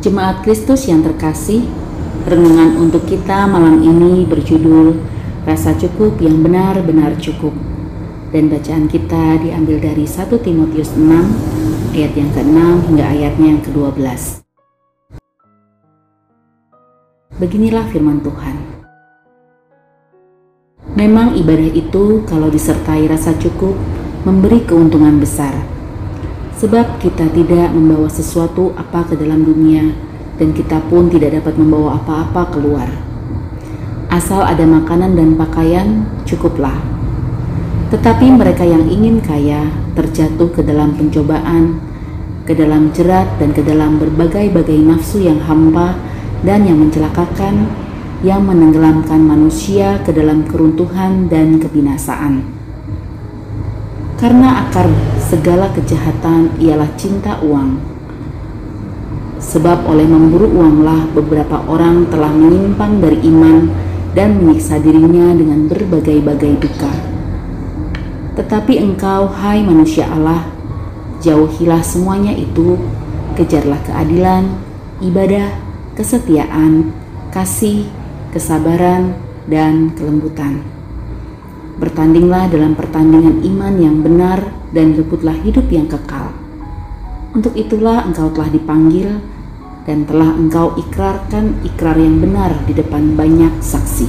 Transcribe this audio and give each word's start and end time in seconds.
Jemaat 0.00 0.40
Kristus 0.40 0.88
yang 0.88 1.04
terkasih, 1.04 1.60
renungan 2.24 2.80
untuk 2.80 3.04
kita 3.04 3.44
malam 3.44 3.84
ini 3.84 4.24
berjudul 4.24 4.96
Rasa 5.44 5.76
Cukup 5.76 6.16
yang 6.24 6.40
Benar-benar 6.40 7.20
Cukup. 7.20 7.52
Dan 8.32 8.48
bacaan 8.48 8.88
kita 8.88 9.44
diambil 9.44 9.76
dari 9.76 10.08
1 10.08 10.32
Timotius 10.40 10.96
6 10.96 11.04
ayat 11.92 12.16
yang 12.16 12.32
ke-6 12.32 12.58
hingga 12.88 13.04
ayatnya 13.12 13.46
yang 13.52 13.60
ke-12. 13.60 14.40
Beginilah 17.36 17.84
firman 17.92 18.24
Tuhan. 18.24 18.56
Memang 20.96 21.36
ibadah 21.36 21.76
itu 21.76 22.24
kalau 22.24 22.48
disertai 22.48 23.04
rasa 23.04 23.36
cukup 23.36 23.76
memberi 24.24 24.64
keuntungan 24.64 25.20
besar 25.20 25.79
Sebab 26.60 27.00
kita 27.00 27.24
tidak 27.32 27.72
membawa 27.72 28.04
sesuatu 28.12 28.76
apa 28.76 29.08
ke 29.08 29.16
dalam 29.16 29.48
dunia 29.48 29.96
dan 30.36 30.52
kita 30.52 30.76
pun 30.92 31.08
tidak 31.08 31.40
dapat 31.40 31.56
membawa 31.56 31.96
apa-apa 31.96 32.52
keluar. 32.52 32.84
Asal 34.12 34.44
ada 34.44 34.68
makanan 34.68 35.16
dan 35.16 35.40
pakaian, 35.40 36.04
cukuplah. 36.28 36.76
Tetapi 37.88 38.36
mereka 38.36 38.68
yang 38.68 38.84
ingin 38.92 39.24
kaya 39.24 39.72
terjatuh 39.96 40.52
ke 40.52 40.60
dalam 40.60 40.92
pencobaan, 41.00 41.80
ke 42.44 42.52
dalam 42.52 42.92
jerat 42.92 43.40
dan 43.40 43.56
ke 43.56 43.64
dalam 43.64 43.96
berbagai-bagai 43.96 44.84
nafsu 44.84 45.24
yang 45.24 45.40
hampa 45.40 45.96
dan 46.44 46.68
yang 46.68 46.76
mencelakakan, 46.76 47.72
yang 48.20 48.44
menenggelamkan 48.44 49.24
manusia 49.24 49.96
ke 50.04 50.12
dalam 50.12 50.44
keruntuhan 50.44 51.24
dan 51.32 51.56
kebinasaan. 51.56 52.44
Karena 54.20 54.68
akar 54.68 54.92
segala 55.30 55.70
kejahatan 55.70 56.58
ialah 56.58 56.90
cinta 56.98 57.38
uang. 57.38 57.78
Sebab 59.38 59.86
oleh 59.86 60.02
memburu 60.02 60.50
uanglah 60.50 61.06
beberapa 61.14 61.62
orang 61.70 62.10
telah 62.10 62.34
menyimpang 62.34 62.98
dari 62.98 63.22
iman 63.30 63.70
dan 64.10 64.42
menyiksa 64.42 64.82
dirinya 64.82 65.30
dengan 65.38 65.70
berbagai-bagai 65.70 66.52
duka. 66.58 66.92
Tetapi 68.34 68.74
engkau, 68.82 69.30
hai 69.30 69.62
manusia 69.62 70.10
Allah, 70.10 70.50
jauhilah 71.22 71.80
semuanya 71.86 72.34
itu, 72.34 72.74
kejarlah 73.38 73.78
keadilan, 73.86 74.50
ibadah, 74.98 75.54
kesetiaan, 75.94 76.90
kasih, 77.30 77.86
kesabaran, 78.34 79.14
dan 79.46 79.94
kelembutan 79.94 80.79
Bertandinglah 81.80 82.52
dalam 82.52 82.76
pertandingan 82.76 83.40
iman 83.40 83.74
yang 83.80 84.04
benar 84.04 84.52
dan 84.76 84.92
rebutlah 84.92 85.32
hidup 85.40 85.64
yang 85.72 85.88
kekal. 85.88 86.28
Untuk 87.32 87.56
itulah 87.56 88.04
engkau 88.04 88.28
telah 88.36 88.52
dipanggil 88.52 89.16
dan 89.88 90.04
telah 90.04 90.28
engkau 90.36 90.76
ikrarkan 90.76 91.56
ikrar 91.64 91.96
yang 91.96 92.20
benar 92.20 92.52
di 92.68 92.76
depan 92.76 93.16
banyak 93.16 93.64
saksi. 93.64 94.04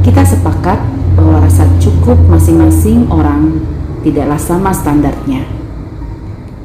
Kita 0.00 0.24
sepakat 0.24 0.80
bahwa 1.12 1.44
rasa 1.44 1.68
cukup 1.76 2.16
masing-masing 2.24 3.04
orang 3.12 3.60
tidaklah 4.00 4.40
sama 4.40 4.72
standarnya. 4.72 5.44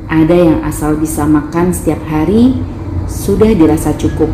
Ada 0.08 0.36
yang 0.40 0.60
asal 0.64 0.96
bisa 0.96 1.28
makan 1.28 1.76
setiap 1.76 2.00
hari 2.08 2.64
sudah 3.12 3.52
dirasa 3.52 3.92
cukup 4.00 4.32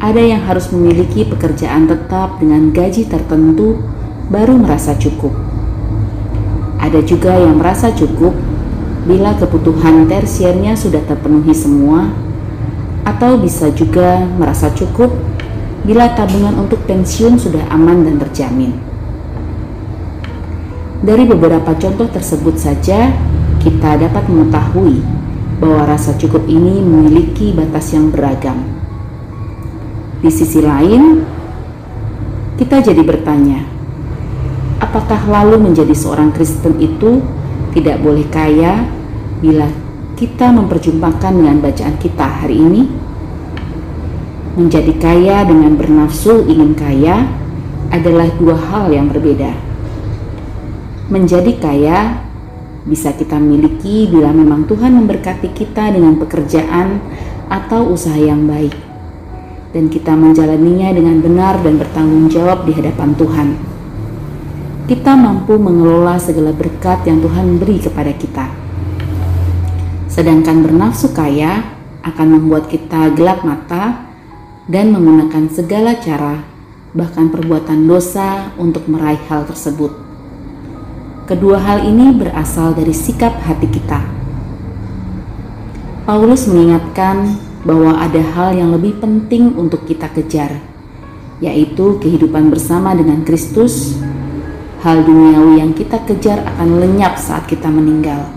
ada 0.00 0.16
yang 0.24 0.40
harus 0.48 0.72
memiliki 0.72 1.28
pekerjaan 1.28 1.84
tetap 1.84 2.40
dengan 2.40 2.72
gaji 2.72 3.04
tertentu 3.04 3.76
baru 4.32 4.56
merasa 4.56 4.96
cukup. 4.96 5.36
Ada 6.80 7.04
juga 7.04 7.36
yang 7.36 7.60
merasa 7.60 7.92
cukup 7.92 8.32
bila 9.04 9.36
kebutuhan 9.36 10.08
tersiernya 10.08 10.72
sudah 10.72 11.04
terpenuhi 11.04 11.52
semua, 11.52 12.08
atau 13.04 13.36
bisa 13.36 13.68
juga 13.76 14.24
merasa 14.24 14.72
cukup 14.72 15.12
bila 15.84 16.08
tabungan 16.16 16.56
untuk 16.56 16.80
pensiun 16.88 17.36
sudah 17.36 17.68
aman 17.68 18.08
dan 18.08 18.16
terjamin. 18.24 18.72
Dari 21.04 21.28
beberapa 21.28 21.76
contoh 21.76 22.08
tersebut 22.08 22.56
saja, 22.56 23.12
kita 23.60 24.00
dapat 24.00 24.24
mengetahui 24.32 25.04
bahwa 25.60 25.84
rasa 25.84 26.16
cukup 26.16 26.48
ini 26.48 26.80
memiliki 26.80 27.52
batas 27.52 27.92
yang 27.92 28.08
beragam 28.08 28.79
di 30.20 30.28
sisi 30.28 30.60
lain, 30.60 31.24
kita 32.60 32.84
jadi 32.84 33.00
bertanya, 33.00 33.64
apakah 34.84 35.16
lalu 35.24 35.72
menjadi 35.72 35.96
seorang 35.96 36.28
Kristen 36.36 36.76
itu 36.76 37.24
tidak 37.72 38.04
boleh 38.04 38.28
kaya 38.28 38.84
bila 39.40 39.64
kita 40.20 40.52
memperjumpakan 40.52 41.40
dengan 41.40 41.56
bacaan 41.64 41.96
kita 41.96 42.44
hari 42.44 42.60
ini? 42.60 42.82
Menjadi 44.60 44.92
kaya 45.00 45.48
dengan 45.48 45.72
bernafsu 45.80 46.44
ingin 46.44 46.76
kaya 46.76 47.24
adalah 47.88 48.28
dua 48.36 48.60
hal 48.60 48.92
yang 48.92 49.08
berbeda. 49.08 49.56
Menjadi 51.08 51.56
kaya 51.56 52.20
bisa 52.84 53.16
kita 53.16 53.40
miliki 53.40 54.04
bila 54.04 54.36
memang 54.36 54.68
Tuhan 54.68 55.00
memberkati 55.00 55.48
kita 55.56 55.96
dengan 55.96 56.20
pekerjaan 56.20 57.00
atau 57.48 57.88
usaha 57.88 58.20
yang 58.20 58.44
baik 58.44 58.89
dan 59.70 59.86
kita 59.86 60.18
menjalaninya 60.18 60.90
dengan 60.90 61.22
benar 61.22 61.62
dan 61.62 61.78
bertanggung 61.78 62.26
jawab 62.26 62.66
di 62.66 62.72
hadapan 62.74 63.14
Tuhan. 63.14 63.48
Kita 64.90 65.14
mampu 65.14 65.54
mengelola 65.54 66.18
segala 66.18 66.50
berkat 66.50 67.06
yang 67.06 67.22
Tuhan 67.22 67.62
beri 67.62 67.78
kepada 67.78 68.10
kita. 68.10 68.46
Sedangkan 70.10 70.66
bernafsu 70.66 71.14
kaya 71.14 71.62
akan 72.02 72.26
membuat 72.34 72.66
kita 72.66 73.14
gelap 73.14 73.46
mata 73.46 74.10
dan 74.66 74.90
menggunakan 74.90 75.46
segala 75.46 75.94
cara, 76.02 76.42
bahkan 76.90 77.30
perbuatan 77.30 77.86
dosa 77.86 78.50
untuk 78.58 78.90
meraih 78.90 79.22
hal 79.30 79.46
tersebut. 79.46 79.94
Kedua 81.30 81.62
hal 81.62 81.86
ini 81.86 82.10
berasal 82.10 82.74
dari 82.74 82.90
sikap 82.90 83.38
hati 83.46 83.70
kita. 83.70 84.02
Paulus 86.02 86.50
mengingatkan 86.50 87.38
bahwa 87.64 88.00
ada 88.00 88.20
hal 88.36 88.56
yang 88.56 88.72
lebih 88.72 88.96
penting 89.00 89.52
untuk 89.56 89.84
kita 89.84 90.08
kejar, 90.12 90.60
yaitu 91.44 92.00
kehidupan 92.00 92.48
bersama 92.48 92.96
dengan 92.96 93.20
Kristus. 93.24 93.96
Hal 94.80 95.04
duniawi 95.04 95.60
yang 95.60 95.76
kita 95.76 96.00
kejar 96.08 96.40
akan 96.56 96.80
lenyap 96.80 97.20
saat 97.20 97.44
kita 97.44 97.68
meninggal. 97.68 98.32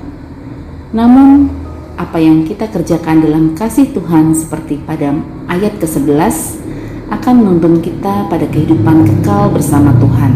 Namun, 0.92 1.48
apa 1.96 2.20
yang 2.20 2.44
kita 2.44 2.68
kerjakan 2.68 3.24
dalam 3.24 3.56
kasih 3.56 3.96
Tuhan 3.96 4.36
seperti 4.36 4.84
pada 4.84 5.16
ayat 5.48 5.80
ke-11 5.80 6.36
akan 7.16 7.34
menuntun 7.40 7.80
kita 7.80 8.28
pada 8.28 8.44
kehidupan 8.50 9.08
kekal 9.08 9.56
bersama 9.56 9.96
Tuhan. 10.04 10.32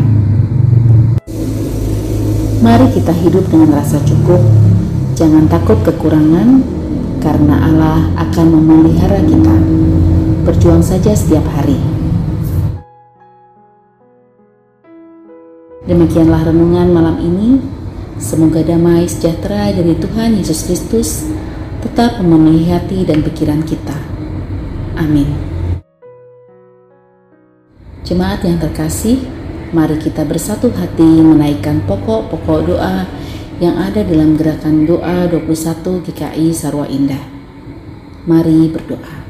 Mari 2.63 2.87
kita 2.95 3.11
hidup 3.11 3.49
dengan 3.51 3.75
rasa 3.83 3.99
cukup, 4.07 4.39
jangan 5.17 5.49
takut 5.51 5.77
kekurangan, 5.83 6.76
karena 7.21 7.55
Allah 7.65 7.99
akan 8.15 8.47
memelihara 8.57 9.19
kita. 9.25 9.55
Berjuang 10.47 10.81
saja 10.81 11.11
setiap 11.11 11.43
hari. 11.51 11.77
Demikianlah 15.87 16.47
renungan 16.51 16.87
malam 16.91 17.17
ini. 17.23 17.63
Semoga 18.17 18.65
damai 18.65 19.05
sejahtera 19.05 19.69
dari 19.71 19.93
Tuhan 19.95 20.35
Yesus 20.41 20.65
Kristus 20.65 21.29
tetap 21.79 22.17
memenuhi 22.19 22.67
hati 22.67 23.05
dan 23.05 23.21
pikiran 23.21 23.61
kita. 23.61 23.95
Amin. 24.97 25.29
Jemaat 28.07 28.41
yang 28.47 28.57
terkasih, 28.57 29.19
mari 29.75 29.99
kita 29.99 30.23
bersatu 30.23 30.71
hati 30.71 31.21
menaikkan 31.21 31.83
pokok-pokok 31.85 32.59
doa 32.71 33.03
yang 33.57 33.73
ada 33.73 34.05
dalam 34.05 34.37
gerakan 34.37 34.85
doa 34.85 35.25
21 35.25 36.05
GKI 36.05 36.53
Sarwa 36.53 36.85
Indah. 36.85 37.25
Mari 38.29 38.69
berdoa. 38.69 39.26